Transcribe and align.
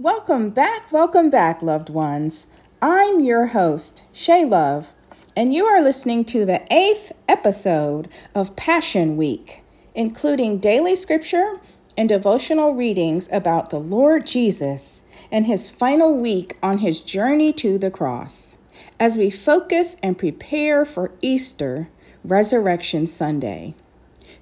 Welcome 0.00 0.48
back, 0.48 0.90
welcome 0.90 1.28
back, 1.28 1.60
loved 1.60 1.90
ones. 1.90 2.46
I'm 2.80 3.20
your 3.20 3.48
host, 3.48 4.04
Shay 4.14 4.46
Love, 4.46 4.94
and 5.36 5.52
you 5.52 5.66
are 5.66 5.82
listening 5.82 6.24
to 6.24 6.46
the 6.46 6.62
eighth 6.72 7.12
episode 7.28 8.08
of 8.34 8.56
Passion 8.56 9.18
Week, 9.18 9.62
including 9.94 10.56
daily 10.56 10.96
scripture 10.96 11.60
and 11.98 12.08
devotional 12.08 12.74
readings 12.74 13.28
about 13.30 13.68
the 13.68 13.78
Lord 13.78 14.26
Jesus 14.26 15.02
and 15.30 15.44
his 15.44 15.68
final 15.68 16.16
week 16.16 16.56
on 16.62 16.78
his 16.78 17.02
journey 17.02 17.52
to 17.52 17.76
the 17.76 17.90
cross 17.90 18.56
as 18.98 19.18
we 19.18 19.28
focus 19.28 19.96
and 20.02 20.16
prepare 20.16 20.86
for 20.86 21.12
Easter, 21.20 21.90
Resurrection 22.24 23.06
Sunday. 23.06 23.74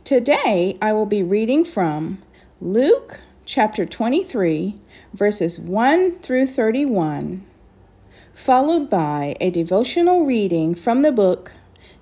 Today, 0.05 0.79
I 0.81 0.93
will 0.93 1.05
be 1.05 1.25
reading 1.25 1.65
from 1.65 2.23
Luke 2.61 3.23
chapter 3.49 3.87
23, 3.87 4.79
verses 5.15 5.59
1 5.59 6.19
through 6.19 6.47
31, 6.47 7.47
followed 8.35 8.91
by 8.91 9.35
a 9.41 9.49
devotional 9.49 10.27
reading 10.27 10.75
from 10.75 11.01
the 11.01 11.11
book 11.11 11.55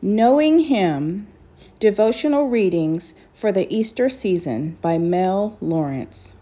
Knowing 0.02 0.58
Him 0.58 1.28
Devotional 1.78 2.48
Readings 2.48 3.14
for 3.32 3.52
the 3.52 3.72
Easter 3.72 4.08
Season 4.08 4.76
by 4.82 4.98
Mel 4.98 5.56
Lawrence. 5.60 6.34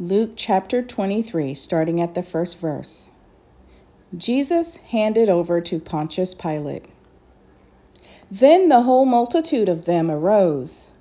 Luke 0.00 0.32
chapter 0.34 0.82
23, 0.82 1.54
starting 1.54 2.00
at 2.00 2.16
the 2.16 2.22
first 2.24 2.58
verse. 2.58 3.12
Jesus 4.16 4.78
handed 4.78 5.28
over 5.28 5.60
to 5.60 5.78
Pontius 5.78 6.34
Pilate. 6.34 6.89
Then 8.30 8.68
the 8.68 8.82
whole 8.82 9.06
multitude 9.06 9.68
of 9.68 9.86
them 9.86 10.10
arose 10.10 10.92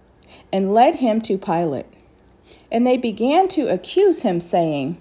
and 0.51 0.73
led 0.73 0.95
him 0.95 1.21
to 1.21 1.38
Pilate. 1.38 1.85
And 2.71 2.85
they 2.85 2.97
began 2.97 3.47
to 3.49 3.67
accuse 3.67 4.21
him, 4.21 4.41
saying, 4.41 4.97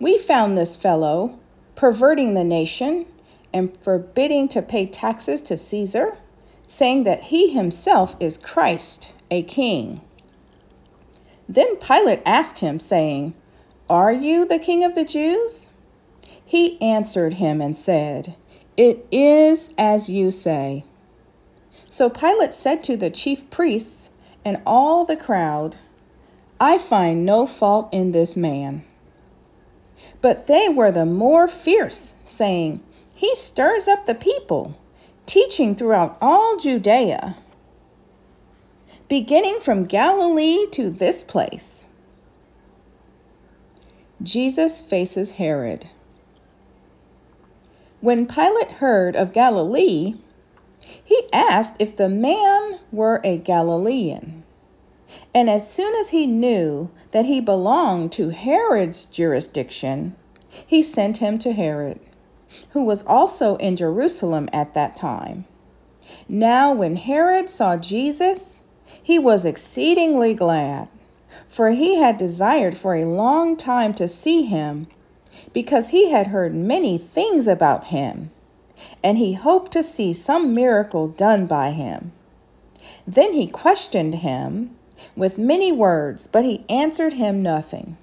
We 0.00 0.18
found 0.18 0.56
this 0.56 0.76
fellow 0.76 1.38
perverting 1.74 2.34
the 2.34 2.44
nation 2.44 3.06
and 3.52 3.76
forbidding 3.82 4.48
to 4.48 4.62
pay 4.62 4.86
taxes 4.86 5.42
to 5.42 5.56
Caesar, 5.56 6.16
saying 6.66 7.04
that 7.04 7.24
he 7.24 7.52
himself 7.52 8.16
is 8.20 8.38
Christ, 8.38 9.12
a 9.30 9.42
king. 9.42 10.02
Then 11.48 11.76
Pilate 11.76 12.22
asked 12.24 12.60
him, 12.60 12.80
saying, 12.80 13.34
Are 13.88 14.12
you 14.12 14.46
the 14.46 14.58
king 14.58 14.82
of 14.82 14.94
the 14.94 15.04
Jews? 15.04 15.68
He 16.44 16.80
answered 16.80 17.34
him 17.34 17.60
and 17.60 17.76
said, 17.76 18.34
It 18.76 19.06
is 19.10 19.74
as 19.76 20.08
you 20.08 20.30
say. 20.30 20.84
So 21.94 22.10
Pilate 22.10 22.52
said 22.52 22.82
to 22.84 22.96
the 22.96 23.08
chief 23.08 23.48
priests 23.50 24.10
and 24.44 24.60
all 24.66 25.04
the 25.04 25.14
crowd, 25.16 25.76
I 26.58 26.76
find 26.76 27.24
no 27.24 27.46
fault 27.46 27.88
in 27.92 28.10
this 28.10 28.36
man. 28.36 28.82
But 30.20 30.48
they 30.48 30.68
were 30.68 30.90
the 30.90 31.06
more 31.06 31.46
fierce, 31.46 32.16
saying, 32.24 32.82
He 33.14 33.32
stirs 33.36 33.86
up 33.86 34.06
the 34.06 34.14
people, 34.16 34.76
teaching 35.24 35.76
throughout 35.76 36.18
all 36.20 36.56
Judea, 36.56 37.36
beginning 39.06 39.60
from 39.60 39.84
Galilee 39.84 40.66
to 40.72 40.90
this 40.90 41.22
place. 41.22 41.86
Jesus 44.20 44.80
faces 44.80 45.38
Herod. 45.38 45.90
When 48.00 48.26
Pilate 48.26 48.72
heard 48.82 49.14
of 49.14 49.32
Galilee, 49.32 50.16
he 51.02 51.22
asked 51.32 51.76
if 51.78 51.96
the 51.96 52.08
man 52.08 52.78
were 52.92 53.20
a 53.24 53.38
Galilean. 53.38 54.42
And 55.34 55.48
as 55.50 55.70
soon 55.70 55.94
as 55.94 56.10
he 56.10 56.26
knew 56.26 56.90
that 57.10 57.26
he 57.26 57.40
belonged 57.40 58.12
to 58.12 58.30
Herod's 58.30 59.04
jurisdiction, 59.04 60.16
he 60.66 60.82
sent 60.82 61.18
him 61.18 61.38
to 61.38 61.52
Herod, 61.52 62.00
who 62.70 62.84
was 62.84 63.04
also 63.06 63.56
in 63.56 63.76
Jerusalem 63.76 64.48
at 64.52 64.74
that 64.74 64.96
time. 64.96 65.44
Now, 66.28 66.72
when 66.72 66.96
Herod 66.96 67.50
saw 67.50 67.76
Jesus, 67.76 68.60
he 69.02 69.18
was 69.18 69.44
exceedingly 69.44 70.34
glad, 70.34 70.88
for 71.48 71.70
he 71.70 71.96
had 71.96 72.16
desired 72.16 72.76
for 72.76 72.94
a 72.94 73.04
long 73.04 73.56
time 73.56 73.94
to 73.94 74.08
see 74.08 74.44
him, 74.44 74.86
because 75.52 75.90
he 75.90 76.10
had 76.10 76.28
heard 76.28 76.54
many 76.54 76.98
things 76.98 77.46
about 77.46 77.86
him 77.86 78.30
and 79.02 79.18
he 79.18 79.34
hoped 79.34 79.72
to 79.72 79.82
see 79.82 80.12
some 80.12 80.54
miracle 80.54 81.08
done 81.08 81.46
by 81.46 81.70
him. 81.70 82.12
Then 83.06 83.32
he 83.32 83.46
questioned 83.46 84.16
him 84.16 84.76
with 85.16 85.38
many 85.38 85.72
words, 85.72 86.26
but 86.26 86.44
he 86.44 86.64
answered 86.68 87.14
him 87.14 87.42
nothing. 87.42 87.96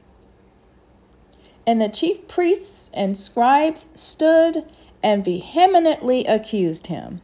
And 1.66 1.82
the 1.82 1.90
chief 1.90 2.28
priests 2.28 2.92
and 2.94 3.18
scribes 3.18 3.88
stood 3.96 4.66
and 5.04 5.24
vehemently 5.24 6.26
accused 6.26 6.88
him. 6.88 7.22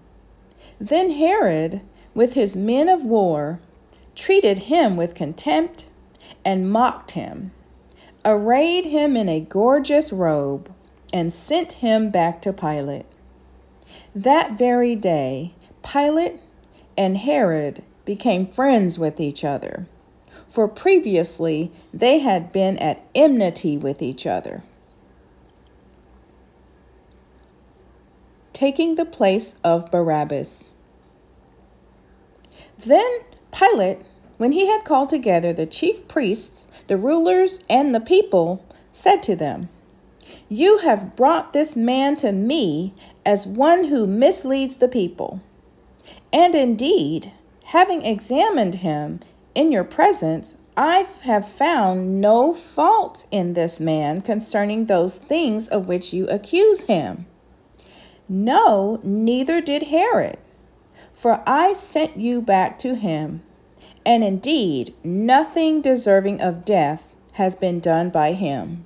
Then 0.80 1.12
Herod, 1.12 1.82
with 2.14 2.34
his 2.34 2.56
men 2.56 2.88
of 2.88 3.04
war, 3.04 3.60
treated 4.16 4.60
him 4.60 4.96
with 4.96 5.16
contempt 5.16 5.88
and 6.46 6.72
mocked 6.72 7.12
him, 7.12 7.52
arrayed 8.24 8.86
him 8.86 9.18
in 9.18 9.30
a 9.30 9.40
gorgeous 9.40 10.12
robe, 10.12 10.72
and 11.14 11.32
sent 11.32 11.74
him 11.74 12.10
back 12.10 12.42
to 12.42 12.54
Pilate. 12.54 13.06
That 14.16 14.58
very 14.58 14.96
day, 14.96 15.54
Pilate 15.84 16.40
and 16.98 17.18
Herod 17.18 17.84
became 18.06 18.48
friends 18.48 18.98
with 18.98 19.20
each 19.20 19.44
other, 19.44 19.86
for 20.48 20.68
previously 20.68 21.72
they 21.94 22.20
had 22.20 22.52
been 22.52 22.78
at 22.78 23.04
enmity 23.14 23.78
with 23.78 24.02
each 24.02 24.26
other. 24.26 24.64
Taking 28.54 28.96
the 28.96 29.06
place 29.06 29.56
of 29.64 29.92
Barabbas. 29.92 30.72
Then 32.80 33.20
Pilate, 33.52 34.00
when 34.38 34.52
he 34.52 34.68
had 34.68 34.84
called 34.84 35.10
together 35.10 35.54
the 35.54 35.66
chief 35.66 36.08
priests, 36.08 36.68
the 36.88 36.98
rulers, 36.98 37.64
and 37.70 37.94
the 37.94 38.00
people, 38.00 38.64
said 38.92 39.22
to 39.24 39.36
them, 39.36 39.70
You 40.50 40.78
have 40.80 41.16
brought 41.16 41.52
this 41.52 41.76
man 41.76 42.16
to 42.18 42.32
me 42.32 42.94
as 43.26 43.46
one 43.46 43.86
who 43.86 44.08
misleads 44.08 44.78
the 44.78 44.88
people. 44.88 45.42
And 46.32 46.56
indeed, 46.56 47.34
having 47.66 48.06
examined 48.06 48.76
him 48.76 49.20
in 49.54 49.72
your 49.72 49.84
presence, 49.84 50.58
I 50.78 51.08
have 51.24 51.48
found 51.48 52.22
no 52.22 52.54
fault 52.54 53.26
in 53.30 53.54
this 53.54 53.80
man 53.80 54.22
concerning 54.22 54.86
those 54.86 55.18
things 55.18 55.68
of 55.68 55.88
which 55.88 56.14
you 56.14 56.28
accuse 56.28 56.84
him. 56.84 57.26
No, 58.30 59.00
neither 59.04 59.60
did 59.60 59.84
Herod, 59.84 60.38
for 61.14 61.42
I 61.46 61.74
sent 61.74 62.18
you 62.18 62.42
back 62.42 62.78
to 62.80 62.96
him. 62.96 63.42
And 64.06 64.24
indeed, 64.24 64.94
nothing 65.04 65.82
deserving 65.82 66.40
of 66.40 66.64
death 66.64 67.16
has 67.34 67.56
been 67.56 67.80
done 67.82 68.10
by 68.10 68.34
him. 68.34 68.86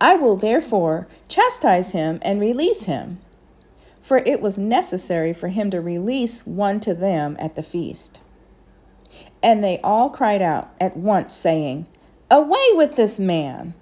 I 0.00 0.14
will 0.14 0.36
therefore 0.36 1.06
chastise 1.28 1.92
him 1.92 2.18
and 2.22 2.40
release 2.40 2.84
him. 2.84 3.20
For 4.00 4.18
it 4.18 4.40
was 4.40 4.56
necessary 4.56 5.32
for 5.32 5.48
him 5.48 5.70
to 5.70 5.80
release 5.80 6.46
one 6.46 6.80
to 6.80 6.94
them 6.94 7.36
at 7.38 7.54
the 7.54 7.62
feast. 7.62 8.22
And 9.42 9.62
they 9.62 9.78
all 9.80 10.08
cried 10.08 10.40
out 10.40 10.70
at 10.80 10.96
once, 10.96 11.34
saying, 11.34 11.86
Away 12.30 12.64
with 12.72 12.96
this 12.96 13.18
man, 13.18 13.74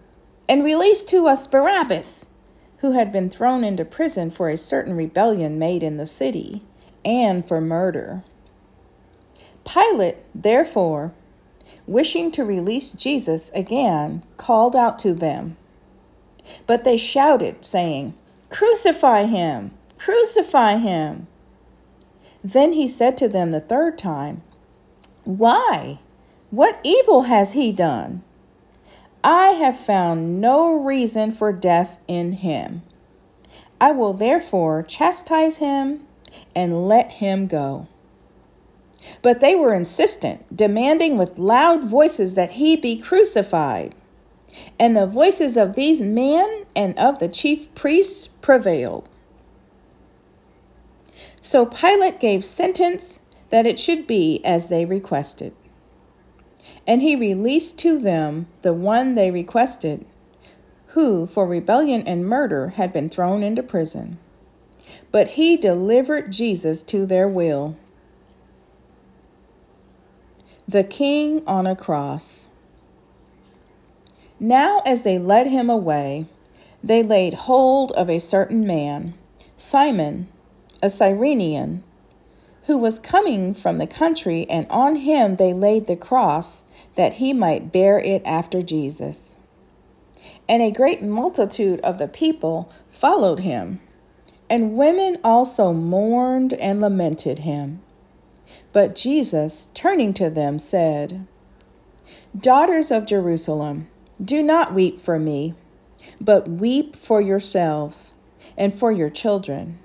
and 0.48 0.64
release 0.64 1.04
to 1.04 1.26
us 1.28 1.46
Barabbas, 1.46 2.30
who 2.78 2.92
had 2.92 3.12
been 3.12 3.30
thrown 3.30 3.62
into 3.62 3.84
prison 3.84 4.30
for 4.30 4.48
a 4.48 4.56
certain 4.56 4.96
rebellion 4.96 5.58
made 5.58 5.82
in 5.82 5.98
the 5.98 6.06
city, 6.06 6.62
and 7.04 7.46
for 7.46 7.60
murder. 7.60 8.24
Pilate, 9.64 10.16
therefore, 10.34 11.12
wishing 11.86 12.30
to 12.32 12.44
release 12.44 12.90
Jesus 12.90 13.50
again, 13.50 14.24
called 14.36 14.74
out 14.74 14.98
to 15.00 15.14
them, 15.14 15.56
but 16.66 16.84
they 16.84 16.96
shouted, 16.96 17.64
saying, 17.64 18.14
Crucify 18.50 19.24
him! 19.24 19.72
Crucify 19.98 20.76
him! 20.76 21.26
Then 22.42 22.72
he 22.72 22.88
said 22.88 23.16
to 23.18 23.28
them 23.28 23.50
the 23.50 23.60
third 23.60 23.98
time, 23.98 24.42
Why? 25.24 25.98
What 26.50 26.80
evil 26.82 27.22
has 27.22 27.52
he 27.52 27.72
done? 27.72 28.22
I 29.22 29.48
have 29.48 29.78
found 29.78 30.40
no 30.40 30.72
reason 30.72 31.32
for 31.32 31.52
death 31.52 31.98
in 32.08 32.32
him. 32.34 32.82
I 33.80 33.90
will 33.90 34.14
therefore 34.14 34.82
chastise 34.82 35.58
him 35.58 36.06
and 36.54 36.88
let 36.88 37.12
him 37.12 37.46
go. 37.46 37.86
But 39.22 39.40
they 39.40 39.54
were 39.54 39.74
insistent, 39.74 40.56
demanding 40.56 41.18
with 41.18 41.38
loud 41.38 41.84
voices 41.84 42.34
that 42.34 42.52
he 42.52 42.76
be 42.76 42.96
crucified. 42.98 43.94
And 44.78 44.96
the 44.96 45.06
voices 45.06 45.56
of 45.56 45.74
these 45.74 46.00
men 46.00 46.64
and 46.76 46.98
of 46.98 47.18
the 47.18 47.28
chief 47.28 47.74
priests 47.74 48.28
prevailed. 48.28 49.08
So 51.40 51.66
Pilate 51.66 52.20
gave 52.20 52.44
sentence 52.44 53.20
that 53.50 53.66
it 53.66 53.78
should 53.78 54.06
be 54.06 54.44
as 54.44 54.68
they 54.68 54.84
requested. 54.84 55.54
And 56.86 57.02
he 57.02 57.16
released 57.16 57.78
to 57.80 57.98
them 57.98 58.46
the 58.62 58.72
one 58.72 59.14
they 59.14 59.30
requested, 59.30 60.06
who, 60.88 61.26
for 61.26 61.46
rebellion 61.46 62.02
and 62.06 62.26
murder, 62.26 62.68
had 62.70 62.92
been 62.92 63.08
thrown 63.08 63.42
into 63.42 63.62
prison. 63.62 64.18
But 65.10 65.28
he 65.28 65.56
delivered 65.56 66.32
Jesus 66.32 66.82
to 66.84 67.06
their 67.06 67.28
will. 67.28 67.76
The 70.66 70.84
King 70.84 71.42
on 71.46 71.66
a 71.66 71.74
Cross. 71.74 72.48
Now, 74.40 74.82
as 74.86 75.02
they 75.02 75.18
led 75.18 75.48
him 75.48 75.68
away, 75.68 76.26
they 76.82 77.02
laid 77.02 77.34
hold 77.34 77.92
of 77.92 78.08
a 78.08 78.20
certain 78.20 78.66
man, 78.66 79.14
Simon, 79.56 80.28
a 80.82 80.90
Cyrenian, 80.90 81.82
who 82.66 82.78
was 82.78 82.98
coming 82.98 83.52
from 83.52 83.78
the 83.78 83.86
country, 83.86 84.48
and 84.48 84.66
on 84.70 84.96
him 84.96 85.36
they 85.36 85.52
laid 85.52 85.86
the 85.86 85.96
cross 85.96 86.64
that 86.94 87.14
he 87.14 87.32
might 87.32 87.72
bear 87.72 87.98
it 87.98 88.22
after 88.24 88.62
Jesus. 88.62 89.36
And 90.48 90.62
a 90.62 90.70
great 90.70 91.02
multitude 91.02 91.80
of 91.80 91.98
the 91.98 92.08
people 92.08 92.72
followed 92.90 93.40
him, 93.40 93.80
and 94.48 94.76
women 94.76 95.18
also 95.24 95.72
mourned 95.72 96.52
and 96.54 96.80
lamented 96.80 97.40
him. 97.40 97.80
But 98.72 98.94
Jesus, 98.94 99.70
turning 99.74 100.14
to 100.14 100.30
them, 100.30 100.58
said, 100.58 101.26
Daughters 102.38 102.90
of 102.90 103.06
Jerusalem, 103.06 103.88
do 104.22 104.42
not 104.42 104.74
weep 104.74 104.98
for 104.98 105.18
me, 105.18 105.54
but 106.20 106.48
weep 106.48 106.96
for 106.96 107.20
yourselves 107.20 108.14
and 108.56 108.74
for 108.74 108.90
your 108.90 109.10
children. 109.10 109.78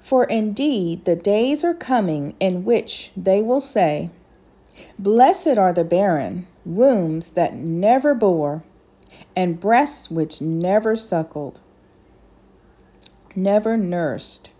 For 0.00 0.24
indeed 0.24 1.04
the 1.04 1.16
days 1.16 1.64
are 1.64 1.74
coming 1.74 2.34
in 2.40 2.64
which 2.64 3.12
they 3.16 3.42
will 3.42 3.60
say, 3.60 4.10
Blessed 4.98 5.58
are 5.58 5.72
the 5.72 5.84
barren, 5.84 6.46
wombs 6.64 7.32
that 7.32 7.54
never 7.54 8.14
bore, 8.14 8.62
and 9.36 9.60
breasts 9.60 10.10
which 10.10 10.40
never 10.40 10.96
suckled, 10.96 11.60
never 13.36 13.76
nursed. 13.76 14.50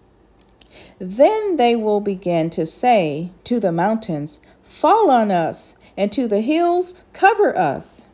Then 0.99 1.57
they 1.57 1.75
will 1.75 2.01
begin 2.01 2.51
to 2.51 2.67
say 2.67 3.33
to 3.45 3.59
the 3.59 3.73
mountains, 3.73 4.41
Fall 4.63 5.11
on 5.11 5.31
us, 5.31 5.77
and 5.97 6.13
to 6.13 6.29
the 6.29 6.41
hills, 6.41 7.03
Cover 7.13 7.57
us. 7.57 8.07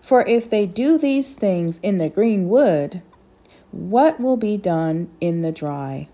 For 0.00 0.26
if 0.26 0.48
they 0.48 0.66
do 0.66 0.98
these 0.98 1.32
things 1.32 1.78
in 1.82 1.98
the 1.98 2.08
green 2.08 2.48
wood, 2.48 3.02
what 3.70 4.20
will 4.20 4.36
be 4.36 4.56
done 4.56 5.10
in 5.20 5.42
the 5.42 5.52
dry? 5.52 6.08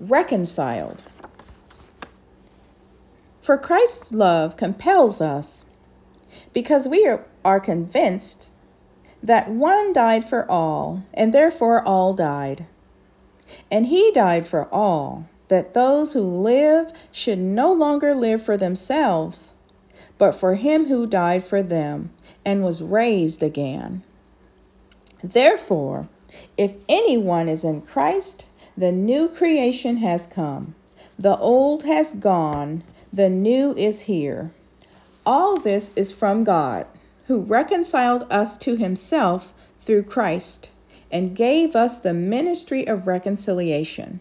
reconciled. 0.00 1.04
For 3.40 3.56
Christ's 3.56 4.12
love 4.12 4.56
compels 4.56 5.20
us 5.20 5.64
because 6.52 6.86
we 6.86 7.06
are, 7.44 7.60
convinced 7.60 8.50
that 9.22 9.50
one 9.50 9.92
died 9.92 10.28
for 10.28 10.48
all, 10.50 11.02
and 11.14 11.32
therefore 11.32 11.82
all 11.82 12.12
died. 12.12 12.66
And 13.70 13.86
he 13.86 14.12
died 14.12 14.46
for 14.46 14.66
all, 14.72 15.26
that 15.48 15.74
those 15.74 16.12
who 16.12 16.22
live 16.22 16.92
should 17.10 17.38
no 17.38 17.72
longer 17.72 18.14
live 18.14 18.42
for 18.42 18.56
themselves, 18.56 19.52
but 20.18 20.32
for 20.32 20.54
him 20.54 20.86
who 20.86 21.06
died 21.06 21.44
for 21.44 21.62
them 21.62 22.10
and 22.44 22.64
was 22.64 22.82
raised 22.82 23.42
again. 23.42 24.02
Therefore, 25.22 26.08
if 26.56 26.74
anyone 26.88 27.48
is 27.48 27.64
in 27.64 27.82
Christ, 27.82 28.46
the 28.76 28.92
new 28.92 29.28
creation 29.28 29.98
has 29.98 30.26
come. 30.26 30.74
The 31.18 31.36
old 31.38 31.82
has 31.84 32.12
gone. 32.12 32.84
The 33.12 33.28
new 33.28 33.74
is 33.74 34.02
here. 34.02 34.52
All 35.26 35.58
this 35.58 35.90
is 35.96 36.12
from 36.12 36.44
God, 36.44 36.86
who 37.26 37.40
reconciled 37.40 38.24
us 38.30 38.56
to 38.58 38.76
himself 38.76 39.52
through 39.80 40.04
Christ 40.04 40.70
and 41.10 41.34
gave 41.34 41.74
us 41.74 41.98
the 41.98 42.14
ministry 42.14 42.86
of 42.86 43.06
reconciliation. 43.06 44.20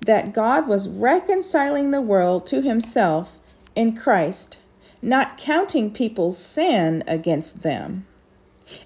That 0.00 0.32
God 0.32 0.66
was 0.66 0.88
reconciling 0.88 1.90
the 1.90 2.00
world 2.00 2.46
to 2.46 2.62
himself 2.62 3.38
in 3.74 3.96
Christ, 3.96 4.58
not 5.02 5.38
counting 5.38 5.92
people's 5.92 6.38
sin 6.38 7.04
against 7.06 7.62
them. 7.62 8.06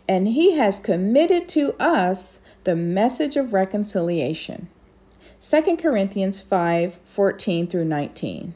And 0.08 0.28
he 0.28 0.56
has 0.56 0.80
committed 0.80 1.48
to 1.50 1.74
us 1.80 2.40
the 2.64 2.76
message 2.76 3.36
of 3.36 3.52
reconciliation. 3.52 4.68
2 5.40 5.76
Corinthians 5.76 6.40
5 6.40 6.98
14 7.04 7.66
through 7.66 7.84
19. 7.84 8.54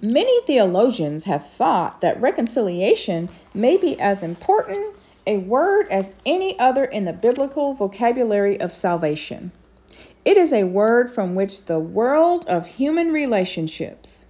Many 0.00 0.40
theologians 0.42 1.24
have 1.24 1.46
thought 1.46 2.00
that 2.00 2.20
reconciliation 2.20 3.28
may 3.52 3.76
be 3.76 3.98
as 4.00 4.22
important 4.22 4.96
a 5.26 5.38
word 5.38 5.88
as 5.88 6.14
any 6.24 6.58
other 6.58 6.84
in 6.84 7.04
the 7.04 7.12
biblical 7.12 7.74
vocabulary 7.74 8.58
of 8.60 8.74
salvation. 8.74 9.52
It 10.26 10.36
is 10.36 10.52
a 10.52 10.64
word 10.64 11.08
from 11.08 11.36
which 11.36 11.66
the 11.66 11.78
world 11.78 12.44
of 12.48 12.66
human 12.66 13.12
relationships. 13.12 14.24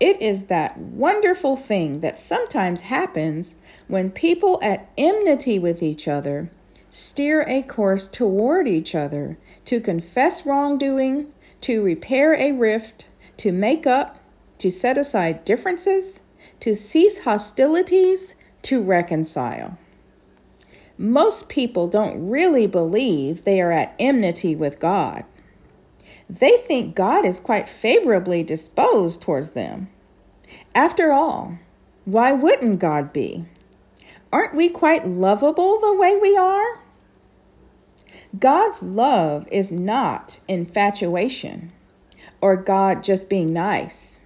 It 0.00 0.20
is 0.22 0.46
that 0.46 0.78
wonderful 0.78 1.58
thing 1.58 2.00
that 2.00 2.18
sometimes 2.18 2.80
happens 2.80 3.56
when 3.88 4.10
people 4.10 4.58
at 4.62 4.88
enmity 4.96 5.58
with 5.58 5.82
each 5.82 6.08
other 6.08 6.50
steer 6.88 7.42
a 7.42 7.60
course 7.62 8.08
toward 8.08 8.66
each 8.66 8.94
other, 8.94 9.36
to 9.66 9.80
confess 9.80 10.46
wrongdoing, 10.46 11.28
to 11.60 11.82
repair 11.82 12.34
a 12.34 12.50
rift, 12.50 13.06
to 13.36 13.52
make 13.52 13.86
up, 13.86 14.18
to 14.56 14.70
set 14.70 14.96
aside 14.96 15.44
differences, 15.44 16.22
to 16.58 16.74
cease 16.74 17.20
hostilities, 17.20 18.34
to 18.62 18.82
reconcile. 18.82 19.78
Most 21.00 21.48
people 21.48 21.88
don't 21.88 22.28
really 22.28 22.66
believe 22.66 23.44
they 23.44 23.58
are 23.62 23.72
at 23.72 23.94
enmity 23.98 24.54
with 24.54 24.78
God. 24.78 25.24
They 26.28 26.58
think 26.58 26.94
God 26.94 27.24
is 27.24 27.40
quite 27.40 27.70
favorably 27.70 28.42
disposed 28.42 29.22
towards 29.22 29.52
them. 29.52 29.88
After 30.74 31.10
all, 31.10 31.58
why 32.04 32.32
wouldn't 32.32 32.80
God 32.80 33.14
be? 33.14 33.46
Aren't 34.30 34.54
we 34.54 34.68
quite 34.68 35.08
lovable 35.08 35.80
the 35.80 35.96
way 35.96 36.18
we 36.18 36.36
are? 36.36 36.80
God's 38.38 38.82
love 38.82 39.48
is 39.50 39.72
not 39.72 40.40
infatuation 40.48 41.72
or 42.42 42.56
God 42.56 43.02
just 43.02 43.30
being 43.30 43.54
nice. 43.54 44.18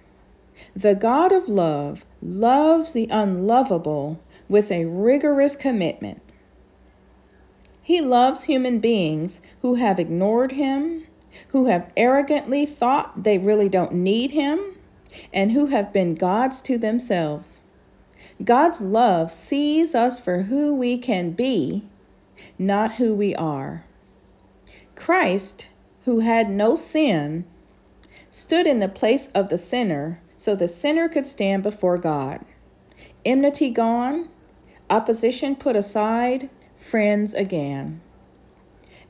The 0.75 0.93
God 0.93 1.31
of 1.31 1.47
love 1.47 2.03
loves 2.21 2.91
the 2.91 3.07
unlovable 3.09 4.19
with 4.49 4.73
a 4.73 4.83
rigorous 4.83 5.55
commitment. 5.55 6.21
He 7.85 8.01
loves 8.01 8.45
human 8.45 8.79
beings 8.79 9.41
who 9.61 9.75
have 9.75 9.99
ignored 9.99 10.53
him, 10.53 11.05
who 11.49 11.67
have 11.67 11.93
arrogantly 11.95 12.65
thought 12.65 13.25
they 13.25 13.37
really 13.37 13.69
don't 13.69 13.93
need 13.93 14.31
him, 14.31 14.79
and 15.31 15.51
who 15.51 15.67
have 15.67 15.93
been 15.93 16.15
gods 16.15 16.63
to 16.63 16.79
themselves. 16.79 17.61
God's 18.43 18.81
love 18.81 19.31
sees 19.31 19.93
us 19.93 20.19
for 20.19 20.41
who 20.41 20.73
we 20.73 20.97
can 20.97 21.33
be, 21.33 21.83
not 22.57 22.95
who 22.95 23.13
we 23.13 23.35
are. 23.35 23.85
Christ, 24.95 25.69
who 26.05 26.21
had 26.21 26.49
no 26.49 26.75
sin, 26.75 27.45
stood 28.31 28.65
in 28.65 28.79
the 28.79 28.89
place 28.89 29.27
of 29.35 29.49
the 29.49 29.59
sinner 29.59 30.19
so 30.39 30.55
the 30.55 30.67
sinner 30.67 31.07
could 31.07 31.27
stand 31.27 31.61
before 31.61 31.99
God. 31.99 32.43
Enmity 33.23 33.69
gone, 33.69 34.29
opposition 34.89 35.55
put 35.55 35.75
aside, 35.75 36.49
friends 36.85 37.33
again. 37.33 37.99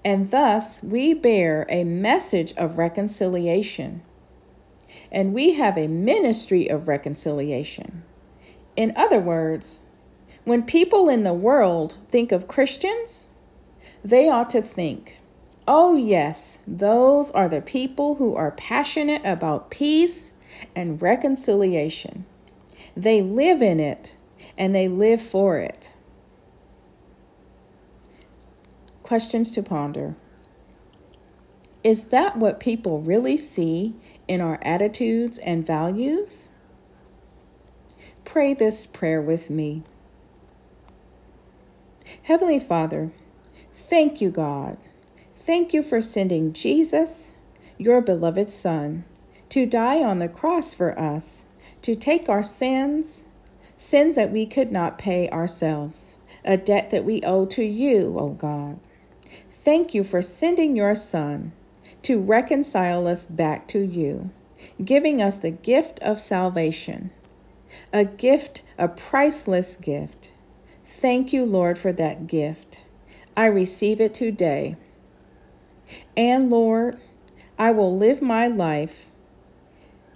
And 0.04 0.32
thus 0.32 0.82
we 0.82 1.14
bear 1.14 1.66
a 1.68 1.84
message 1.84 2.54
of 2.56 2.78
reconciliation. 2.78 4.02
And 5.12 5.34
we 5.34 5.54
have 5.54 5.78
a 5.78 5.88
ministry 5.88 6.68
of 6.68 6.88
reconciliation. 6.88 8.04
In 8.76 8.94
other 8.96 9.20
words, 9.20 9.80
when 10.46 10.64
people 10.64 11.10
in 11.10 11.24
the 11.24 11.34
world 11.34 11.98
think 12.10 12.32
of 12.32 12.48
Christians, 12.48 13.28
they 14.04 14.30
ought 14.30 14.50
to 14.52 14.62
think, 14.62 15.18
oh, 15.68 15.98
yes, 15.98 16.60
those 16.68 17.32
are 17.32 17.50
the 17.50 17.62
people 17.62 18.16
who 18.16 18.36
are 18.36 18.52
passionate 18.52 19.22
about 19.26 19.72
peace 19.72 20.34
and 20.76 21.02
reconciliation. 21.02 22.26
They 22.96 23.22
live 23.22 23.62
in 23.62 23.80
it 23.80 24.16
and 24.58 24.74
they 24.74 24.88
live 24.88 25.22
for 25.22 25.58
it. 25.58 25.92
Questions 29.06 29.52
to 29.52 29.62
ponder. 29.62 30.16
Is 31.84 32.06
that 32.06 32.38
what 32.38 32.60
people 32.60 33.02
really 33.02 33.38
see 33.38 33.94
in 34.28 34.42
our 34.42 34.58
attitudes 34.64 35.38
and 35.38 35.64
values? 35.64 36.48
Pray 38.26 38.56
this 38.56 38.88
prayer 38.88 39.22
with 39.22 39.52
me. 39.52 39.84
Heavenly 42.24 42.60
Father, 42.60 43.12
thank 43.76 44.22
you, 44.22 44.32
God. 44.32 44.80
Thank 45.38 45.72
you 45.72 45.84
for 45.84 46.02
sending 46.02 46.52
Jesus, 46.52 47.36
your 47.78 48.02
beloved 48.02 48.50
Son, 48.50 49.06
to 49.50 49.68
die 49.68 50.02
on 50.02 50.18
the 50.18 50.28
cross 50.28 50.74
for 50.74 50.98
us, 50.98 51.44
to 51.84 51.96
take 51.96 52.28
our 52.28 52.42
sins, 52.42 53.26
sins 53.78 54.16
that 54.16 54.32
we 54.32 54.48
could 54.48 54.72
not 54.72 54.98
pay 54.98 55.30
ourselves, 55.30 56.16
a 56.44 56.58
debt 56.58 56.90
that 56.90 57.06
we 57.06 57.22
owe 57.22 57.46
to 57.46 57.64
you, 57.64 58.18
O 58.18 58.30
God. 58.30 58.80
Thank 59.66 59.96
you 59.96 60.04
for 60.04 60.22
sending 60.22 60.76
your 60.76 60.94
Son 60.94 61.52
to 62.04 62.22
reconcile 62.22 63.08
us 63.08 63.26
back 63.26 63.68
to 63.70 63.80
you, 63.80 64.30
giving 64.84 65.24
us 65.24 65.38
the 65.38 65.50
gift 65.50 66.00
of 66.04 66.22
salvation, 66.22 67.10
a 67.92 68.06
gift, 68.06 68.62
a 68.78 68.88
priceless 68.88 69.76
gift. 69.76 70.34
Thank 70.86 71.34
you, 71.34 71.46
Lord, 71.46 71.80
for 71.80 71.92
that 71.94 72.28
gift. 72.28 72.86
I 73.36 73.48
receive 73.48 74.00
it 74.00 74.14
today. 74.14 74.76
And 76.16 76.52
Lord, 76.52 77.00
I 77.58 77.72
will 77.72 77.98
live 77.98 78.22
my 78.22 78.46
life 78.46 79.08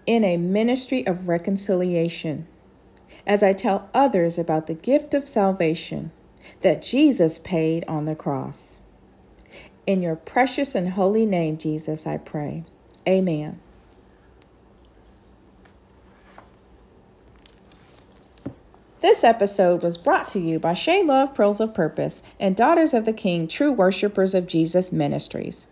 in 0.05 0.23
a 0.23 0.37
ministry 0.37 1.07
of 1.07 1.27
reconciliation 1.27 2.45
as 3.25 3.41
I 3.41 3.53
tell 3.53 3.89
others 3.95 4.37
about 4.37 4.67
the 4.67 4.75
gift 4.75 5.15
of 5.15 5.27
salvation 5.27 6.11
that 6.61 6.83
Jesus 6.83 7.39
paid 7.39 7.83
on 7.87 8.05
the 8.05 8.15
cross. 8.15 8.78
In 9.89 10.03
your 10.03 10.17
precious 10.17 10.75
and 10.75 10.89
holy 10.89 11.25
name, 11.25 11.57
Jesus, 11.57 12.05
I 12.05 12.17
pray. 12.17 12.63
Amen. 13.07 13.59
This 19.01 19.23
episode 19.23 19.81
was 19.81 19.97
brought 19.97 20.27
to 20.27 20.39
you 20.39 20.59
by 20.59 20.75
Shay 20.75 21.01
Love 21.01 21.33
Pearls 21.33 21.59
of 21.59 21.73
Purpose 21.73 22.21
and 22.39 22.55
Daughters 22.55 22.93
of 22.93 23.05
the 23.05 23.13
King 23.13 23.47
True 23.47 23.71
Worshippers 23.71 24.35
of 24.35 24.45
Jesus 24.45 24.91
Ministries. 24.91 25.65